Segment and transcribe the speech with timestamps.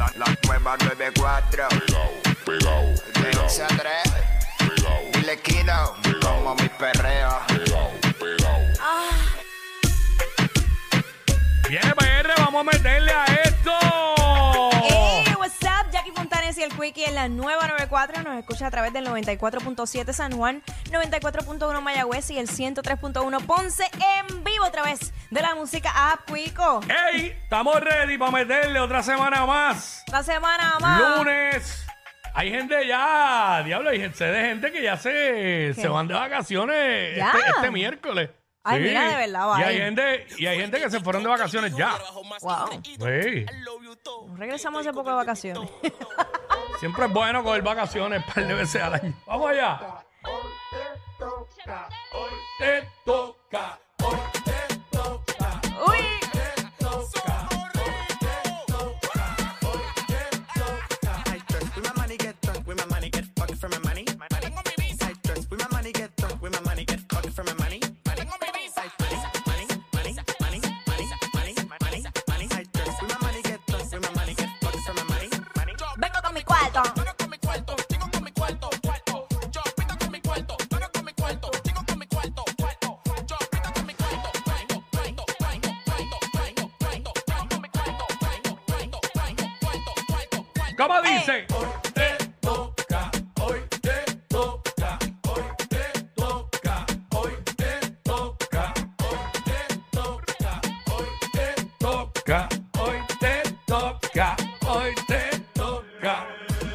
[0.00, 1.68] La, la nueva 94.
[2.46, 3.80] De 11 a 3.
[5.12, 5.94] Dile Kino.
[6.22, 7.28] Como mi perreo.
[11.68, 13.70] Viene PR, vamos a meterle a esto.
[14.88, 15.90] Hey, what's up?
[15.92, 18.22] Jackie Fontanes y el Quickie en la nueva 94.
[18.22, 24.44] Nos escucha a través del 94.7 San Juan, 94.1 Mayagüez y el 103.1 Ponce en
[24.44, 26.80] vivo a través de la música App Quico.
[26.88, 30.02] Hey, estamos ready para meterle otra semana más.
[30.10, 31.18] La semana más.
[31.18, 31.86] Lunes.
[32.34, 36.14] Hay gente ya, diablo, hay gente, sé de gente que ya se, se van de
[36.14, 37.32] vacaciones ¿Ya?
[37.32, 38.30] este, este miércoles.
[38.62, 39.66] Ay, mira, de verdad, Y vaya.
[39.66, 41.94] hay gente, y hay gente que se fueron de vacaciones ya.
[42.42, 42.82] Wow.
[42.84, 43.46] Sí.
[44.36, 45.68] Regresamos hace poco de vacaciones.
[46.80, 49.14] Siempre es bueno coger vacaciones un par de veces al año.
[49.26, 49.80] Vamos allá.
[50.22, 52.88] Te toca, hoy te
[90.80, 91.46] ¿Cómo dice?
[91.54, 93.10] Hoy te toca,
[93.42, 100.48] hoy te toca, hoy te toca, hoy te toca, hoy te toca,
[100.90, 106.26] hoy te toca, hoy te toca, hoy te toca.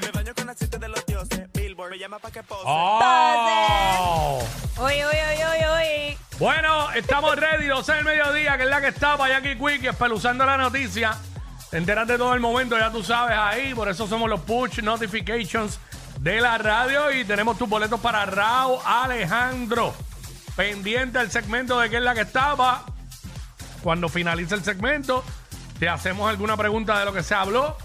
[0.00, 1.52] Me baño con aceite de los dioses.
[1.52, 2.62] Billboard me llama pa' que pose.
[2.66, 4.38] ¡Oh!
[4.78, 6.18] Uy, uy, uy, uy, uy.
[6.38, 10.46] Bueno, estamos ready, 12 del mediodía, que es la que está para Jackie Quick, espeluzando
[10.46, 11.16] la noticia.
[11.70, 14.80] Te enteras de todo el momento, ya tú sabes ahí, por eso somos los push
[14.82, 15.78] notifications
[16.20, 19.94] de la radio y tenemos tus boletos para Raúl Alejandro.
[20.56, 22.84] Pendiente del segmento de que es la que estaba.
[23.82, 25.22] Cuando finalice el segmento,
[25.78, 27.76] te hacemos alguna pregunta de lo que se habló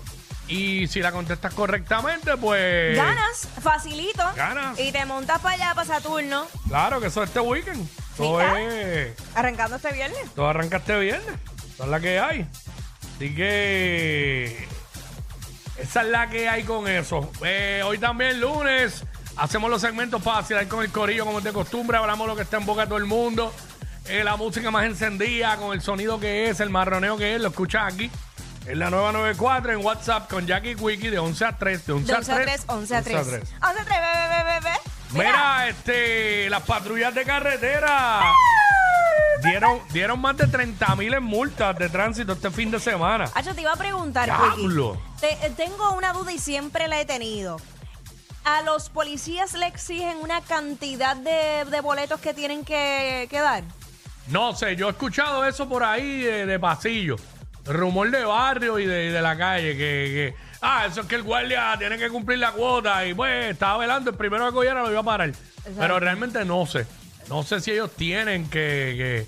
[0.48, 2.96] y si la contestas correctamente, pues...
[2.96, 4.24] Ganas, facilito.
[4.36, 4.80] Ganas.
[4.80, 7.88] Y te montas para allá, para Saturno, Claro que eso es este weekend.
[8.18, 9.14] Todo es...
[9.36, 10.34] arrancando este viernes.
[10.36, 11.36] Todo arranca este viernes.
[11.74, 12.48] Esa es la que hay.
[13.24, 14.68] Así que.
[15.78, 17.32] Esa es la que hay con eso.
[17.46, 19.06] Eh, hoy también, lunes,
[19.38, 21.98] hacemos los segmentos para vacilar con el corillo, como es de costumbre.
[21.98, 23.54] Hablamos lo que está en boca de todo el mundo.
[24.10, 27.48] Eh, la música más encendida, con el sonido que es, el marroneo que es, lo
[27.48, 28.12] escuchas aquí.
[28.66, 31.86] En la nueva 94, en WhatsApp, con Jackie Quickie, de 11 a 3.
[31.86, 32.46] De 11 De a 11 a 3.
[32.46, 33.16] 3, 11 a 3.
[33.16, 35.24] 11 a 3, ve, ve, ve, ve, ve.
[35.24, 38.22] Mira, este, las patrullas de carretera
[39.44, 43.26] dieron, dieron más de 30 mil en multas de tránsito este fin de semana.
[43.36, 45.00] Acho, te iba a preguntar, Diablo.
[45.20, 47.58] Te- eh, tengo una duda y siempre la he tenido.
[48.46, 53.64] ¿A los policías le exigen una cantidad de, de boletos que tienen que, que dar?
[54.28, 57.16] No sé, yo he escuchado eso por ahí de, de pasillo.
[57.66, 59.72] Rumor de barrio y de, de la calle.
[59.72, 63.06] Que, que, ah, eso es que el guardia tiene que cumplir la cuota.
[63.06, 65.32] Y pues estaba velando, el primero que cogiera lo iba a parar.
[65.78, 66.86] Pero realmente no sé.
[67.30, 69.26] No sé si ellos tienen que,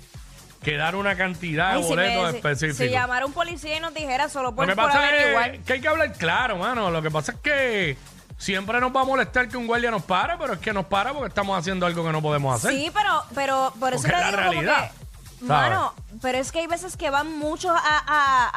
[0.64, 2.76] que dar una cantidad Ay, de si me- boletos si- específicos.
[2.78, 5.54] Si llamara un policía y nos dijera solo por, Lo que por pasa averiguar.
[5.54, 6.90] es que hay que hablar claro, mano.
[6.90, 7.96] Lo que pasa es que
[8.38, 11.12] siempre nos va a molestar que un guardia nos pare, pero es que nos para
[11.12, 12.72] porque estamos haciendo algo que no podemos hacer.
[12.78, 15.70] Sí, pero, pero por eso Porque te es la digo como realidad, que, ¿sabes?
[15.70, 18.50] mano, pero es que hay veces que van muchos a, a,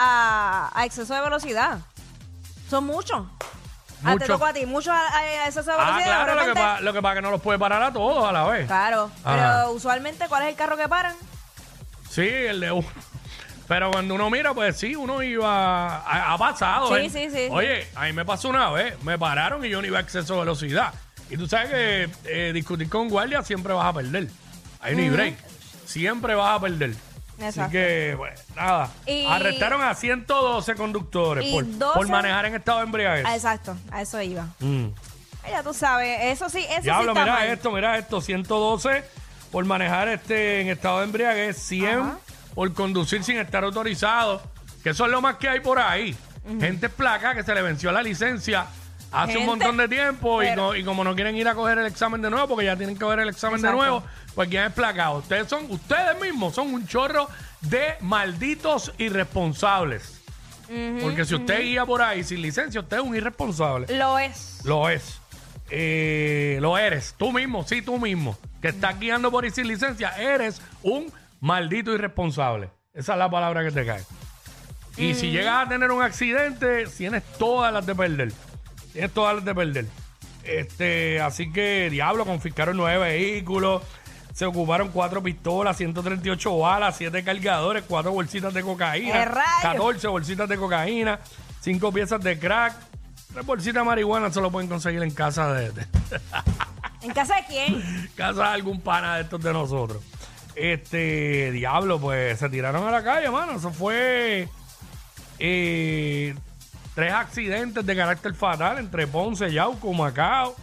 [0.69, 1.79] a, a exceso de velocidad.
[2.69, 3.25] Son muchos.
[4.03, 5.75] Ah, te tocó a ti, muchos a, a velocidad.
[5.77, 7.83] Ah, claro, lo que, repente- pa- lo que pasa es que no los puede parar
[7.83, 8.67] a todos a la vez.
[8.67, 9.35] Claro, Ajá.
[9.63, 11.15] pero usualmente, ¿cuál es el carro que paran?
[12.09, 12.87] Sí, el de uno.
[13.67, 15.97] Pero cuando uno mira, pues sí, uno iba.
[15.97, 16.87] Ha, ha pasado.
[16.95, 17.09] Sí, ¿eh?
[17.09, 17.47] sí, sí.
[17.51, 20.33] Oye, a mí me pasó una vez, me pararon y yo no iba a exceso
[20.35, 20.93] de velocidad.
[21.29, 24.27] Y tú sabes que eh, discutir con guardia siempre vas a perder.
[24.81, 25.35] Hay ni break.
[25.85, 26.95] Siempre vas a perder.
[27.41, 28.89] Así que, pues, nada.
[29.05, 33.25] Y- Arrestaron a 112 conductores Y por, 12 por manejar en estado de embriaguez.
[33.25, 34.47] Ah, exacto, a eso iba.
[34.59, 34.85] Mm.
[35.43, 37.47] Ay, Ya tú sabes, eso sí, eso Diablo, sí está mira mal.
[37.47, 39.03] esto, mira esto, 112
[39.51, 42.17] por manejar este en estado de embriaguez, 100 Ajá.
[42.53, 44.41] por conducir sin estar autorizado,
[44.83, 46.15] que eso es lo más que hay por ahí.
[46.59, 48.65] Gente placa que se le venció la licencia
[49.11, 51.77] hace un montón de tiempo y, pero- no- y como no quieren ir a coger
[51.79, 54.03] el examen de nuevo porque ya tienen que coger el examen de nuevo,
[54.35, 55.17] pues quién es placado.
[55.19, 57.27] Ustedes son ustedes mismos son un chorro
[57.61, 60.15] de malditos irresponsables.
[61.01, 63.87] Porque si usted guía por ahí sin licencia, usted es un irresponsable.
[63.97, 64.59] Lo es.
[64.65, 65.19] Lo es.
[65.71, 67.15] Eh, lo eres.
[67.17, 68.37] Tú mismo, sí, tú mismo.
[68.61, 72.69] Que estás guiando por ahí sin licencia, eres un maldito irresponsable.
[72.93, 74.03] Esa es la palabra que te cae.
[74.97, 78.31] Y si llegas a tener un accidente, tienes todas las de perder.
[78.93, 79.85] Tienes todas las de perder.
[80.43, 83.83] Este, así que, diablo, confiscaron nueve vehículos.
[84.33, 89.61] Se ocuparon cuatro pistolas, 138 balas, siete cargadores, cuatro bolsitas de cocaína, ¡Eh, rayos!
[89.61, 91.19] 14 bolsitas de cocaína,
[91.59, 92.73] cinco piezas de crack,
[93.33, 95.85] tres bolsitas de marihuana se lo pueden conseguir en casa de, de-
[97.01, 98.09] ¿En casa de quién?
[98.15, 100.01] casa de algún pana de estos de nosotros.
[100.55, 103.53] Este, diablo, pues se tiraron a la calle, mano.
[103.57, 104.47] Eso fue
[105.39, 106.35] eh,
[106.99, 110.55] tres accidentes de carácter fatal entre Ponce, Yauco, Macao.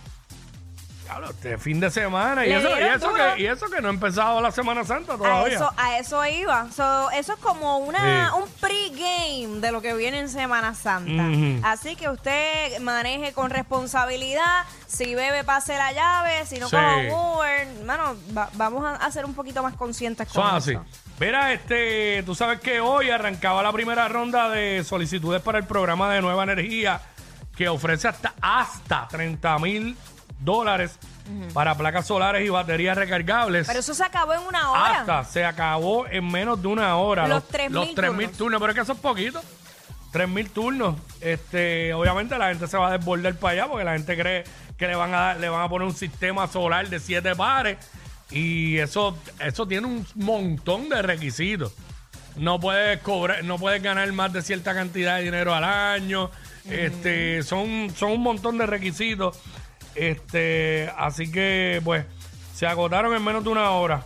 [1.05, 2.45] Diablo, este fin de semana.
[2.45, 3.23] Y Le eso, y, dieron eso duro.
[3.37, 5.55] que, y eso que no ha empezado la Semana Santa A todavía.
[5.55, 6.67] eso, a eso iba.
[6.73, 8.37] So, eso es como una, Sí.
[8.43, 11.23] un pre-game de lo que viene en Semana Santa.
[11.23, 11.61] Ujú.
[11.63, 14.65] Así que usted maneje con responsabilidad.
[14.89, 16.45] Si bebe, pase la llave.
[16.45, 16.75] Si no, Sí.
[16.75, 17.69] coja un Uber.
[18.37, 20.85] Va- vamos a, a ser un poquito más conscientes con Son eso.
[21.19, 26.13] Mira, este, tú sabes que hoy arrancaba la primera ronda de solicitudes para el programa
[26.13, 27.01] de Nueva Energía
[27.57, 29.97] que ofrece hasta, hasta 30 mil
[30.41, 30.99] dólares
[31.55, 33.67] para placas solares y baterías recargables.
[33.67, 35.01] Pero eso se acabó en una hora.
[35.01, 37.27] hasta se acabó en menos de una hora.
[37.27, 38.33] Los 3.000 los 3.000 turnos.
[38.37, 38.61] turnos.
[38.61, 39.41] Pero es que eso es poquito.
[40.13, 40.97] 3.000 turnos.
[41.23, 44.45] Este, obviamente la gente se va a desbordar para allá porque la gente cree
[44.77, 47.79] que le van a dar- le van a poner un sistema solar de siete pares
[48.31, 51.73] y eso eso tiene un montón de requisitos.
[52.37, 56.31] No puedes cobrar, no puedes ganar más de cierta cantidad de dinero al año.
[56.69, 59.39] Este, son, son un montón de requisitos.
[59.95, 62.05] Este, así que pues
[62.55, 64.05] se agotaron en menos de una hora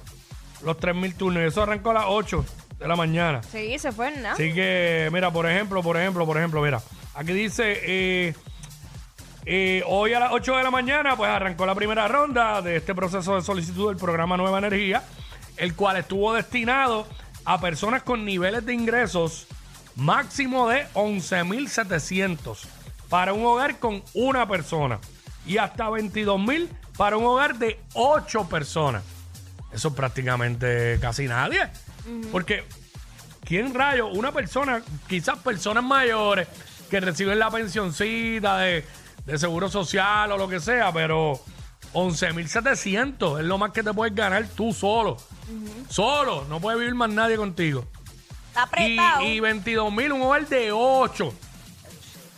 [0.64, 1.42] los 3.000 turnos.
[1.42, 2.44] Eso arrancó a las 8
[2.78, 3.42] de la mañana.
[3.42, 4.30] Sí, se fue, ¿no?
[4.30, 6.80] Así que, mira, por ejemplo, por ejemplo, por ejemplo, mira,
[7.14, 8.34] aquí dice, eh,
[9.46, 12.94] eh, hoy a las 8 de la mañana, pues arrancó la primera ronda de este
[12.94, 15.02] proceso de solicitud del programa Nueva Energía,
[15.56, 17.06] el cual estuvo destinado
[17.44, 19.46] a personas con niveles de ingresos
[19.96, 22.66] máximo de 11.700
[23.08, 24.98] para un hogar con una persona
[25.46, 29.02] y hasta 22.000 para un hogar de 8 personas.
[29.72, 31.68] Eso es prácticamente casi nadie.
[32.32, 32.64] Porque
[33.50, 34.06] ¿Quién rayo?
[34.06, 36.46] Una persona, quizás personas mayores
[36.88, 38.84] que reciben la pensioncita de,
[39.24, 41.40] de seguro social o lo que sea, pero
[41.92, 45.16] 11.700 es lo más que te puedes ganar tú solo.
[45.88, 47.84] Solo, no puede vivir más nadie contigo.
[48.48, 49.22] Está Y, apretado.
[49.22, 51.34] y 22.000, un hogar de 8.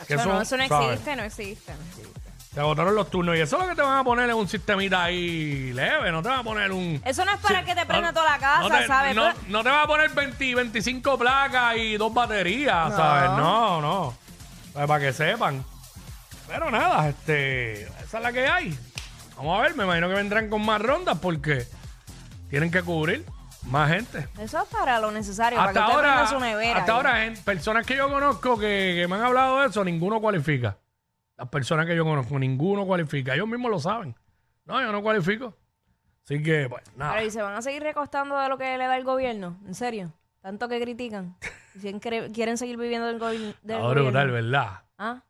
[0.06, 0.88] que eso, no, son, eso no ¿sabes?
[0.90, 2.12] existe, no existe, no existe.
[2.52, 4.46] Se agotaron los turnos y eso es lo que te van a poner es un
[4.46, 7.00] sistemita ahí leve, no te van a poner un...
[7.02, 9.14] Eso no es para que te prenda toda la casa, no te, ¿sabes?
[9.16, 12.94] No, Pero- no te va a poner 20, 25 placas y dos baterías.
[12.94, 13.30] ¿sabes?
[13.30, 14.14] No, no.
[14.74, 15.64] Pues para que sepan.
[16.52, 18.78] Pero nada, este, esa es la que hay.
[19.36, 21.64] Vamos a ver, me imagino que vendrán con más rondas porque
[22.50, 23.24] tienen que cubrir
[23.64, 24.28] más gente.
[24.38, 26.80] Eso es para lo necesario, Hasta para que usted ahora, prenda su nevera.
[26.80, 30.20] hasta ahora, en personas que yo conozco que, que me han hablado de eso, ninguno
[30.20, 30.76] cualifica.
[31.38, 33.34] Las personas que yo conozco, ninguno cualifica.
[33.34, 34.14] Ellos mismos lo saben.
[34.66, 35.56] No, yo no cualifico.
[36.24, 37.14] Así que, pues, nada.
[37.14, 39.58] Pero ¿y se van a seguir recostando de lo que le da el gobierno?
[39.66, 40.12] ¿En serio?
[40.40, 41.36] Tanto que critican.
[42.34, 44.32] Quieren seguir viviendo del, gobi- del brutal, gobierno.
[44.34, 44.68] ¿verdad?
[44.98, 45.22] ¿Ah?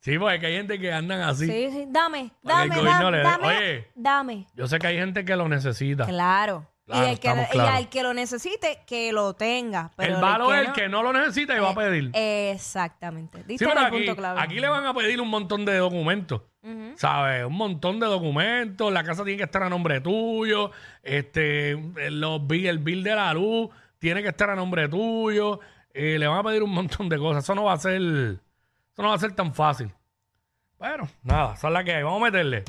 [0.00, 1.46] Sí, porque hay gente que andan así.
[1.46, 1.84] Sí, sí.
[1.88, 3.22] Dame, Para que el dame, gobierno dame, le dé.
[3.24, 3.90] dame, Oye.
[3.94, 4.46] dame.
[4.54, 6.06] Yo sé que hay gente que lo necesita.
[6.06, 6.66] Claro.
[6.86, 7.74] Claro, y, el que, estamos y claros.
[7.74, 9.90] al que lo necesite, que lo tenga.
[9.96, 12.10] Pero el malo es el que no lo necesita y va a pedir.
[12.14, 13.38] Exactamente.
[13.38, 14.40] Sí, Diste en pero el aquí, punto clave.
[14.40, 16.42] aquí le van a pedir un montón de documentos.
[16.96, 17.44] ¿Sabes?
[17.46, 18.92] Un montón de documentos.
[18.92, 20.70] La casa tiene que estar a nombre tuyo.
[21.02, 21.76] Este,
[22.10, 23.68] los bill- el bill de la luz
[23.98, 25.60] tiene que estar a nombre tuyo.
[25.94, 27.44] Eh, le van a pedir un montón de cosas.
[27.44, 28.38] Eso no va a ser.
[28.98, 29.94] Eso no va a ser tan fácil.
[30.76, 32.02] Bueno, nada, esa es la que hay.
[32.02, 32.64] Vamos a meterle.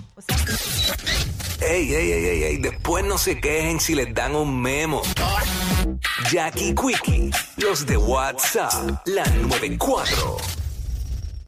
[1.60, 5.02] Ey, ey, ey, ey, ey, después no se quejen si les dan un memo.
[6.30, 10.38] Jackie Quickie, los de WhatsApp, la 94.